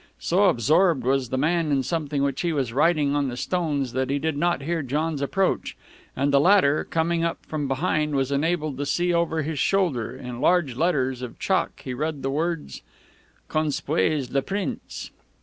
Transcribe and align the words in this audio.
So 0.17 0.45
absorbed 0.45 1.03
was 1.03 1.29
the 1.29 1.37
man 1.37 1.71
in 1.71 1.83
something 1.83 2.23
which 2.23 2.41
he 2.41 2.51
was 2.51 2.73
writing 2.73 3.15
on 3.15 3.27
the 3.27 3.37
stones 3.37 3.93
that 3.93 4.09
he 4.09 4.17
did 4.17 4.35
not 4.35 4.63
hear 4.63 4.81
John's 4.81 5.21
approach, 5.21 5.77
and 6.15 6.33
the 6.33 6.39
latter, 6.39 6.83
coming 6.83 7.23
up 7.23 7.37
from 7.45 7.67
behind 7.67 8.15
was 8.15 8.31
enabled 8.31 8.79
to 8.79 8.85
see 8.87 9.13
over 9.13 9.43
his 9.43 9.59
shoulder. 9.59 10.15
In 10.15 10.41
large 10.41 10.75
letters 10.75 11.21
of 11.21 11.37
chalk 11.37 11.81
he 11.81 11.93
read 11.93 12.23
the 12.23 12.31
words: 12.31 12.81
_"Conspuez 13.47 14.31
le 14.31 14.41
Prince." 14.41 15.11